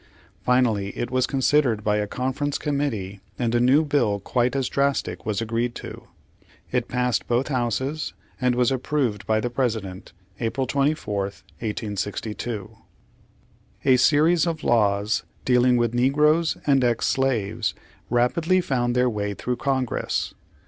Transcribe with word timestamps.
Finally 0.43 0.97
it 0.97 1.11
was 1.11 1.27
considered 1.27 1.83
by 1.83 1.97
a 1.97 2.07
conference 2.07 2.57
committee, 2.57 3.19
and 3.37 3.53
a 3.53 3.59
new 3.59 3.85
bill 3.85 4.19
quite 4.19 4.55
as 4.55 4.67
drastic 4.67 5.27
was 5.27 5.41
agreed 5.41 5.75
to. 5.75 6.07
It 6.71 6.87
passed 6.87 7.27
both 7.27 7.49
Houses, 7.49 8.13
and 8.41 8.55
was 8.55 8.71
approved 8.71 9.27
by 9.27 9.39
the 9.39 9.51
President, 9.51 10.11
April 10.39 10.65
24, 10.65 11.21
1862. 11.25 12.49
Page 12.49 12.63
Fifty 12.63 12.75
nine 13.87 13.93
A 13.93 13.97
series 14.01 14.47
of 14.47 14.63
laws 14.63 15.23
dealing 15.45 15.77
with 15.77 15.93
negroes 15.93 16.57
and 16.65 16.83
ex 16.83 17.05
slaves 17.05 17.75
rapidly 18.09 18.59
found 18.59 18.95
their 18.95 19.07
way 19.07 19.35
through 19.35 19.57
Congress. 19.57 20.33